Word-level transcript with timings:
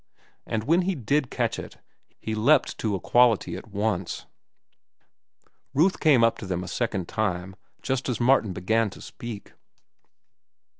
And 0.47 0.63
when 0.63 0.81
he 0.81 0.95
did 0.95 1.29
catch 1.29 1.59
it, 1.59 1.77
he 2.19 2.33
leapt 2.33 2.79
to 2.79 2.95
equality 2.95 3.55
at 3.55 3.67
once. 3.67 4.25
Ruth 5.75 5.99
came 5.99 6.23
up 6.23 6.39
to 6.39 6.47
them 6.47 6.63
a 6.63 6.67
second 6.67 7.07
time, 7.07 7.55
just 7.83 8.09
as 8.09 8.19
Martin 8.19 8.51
began 8.51 8.89
to 8.89 8.99
speak. 9.03 9.53